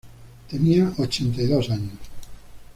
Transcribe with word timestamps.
Tenía 0.49 0.91
ochenta 0.97 1.43
y 1.43 1.45
dos 1.45 1.69
años. 1.69 1.93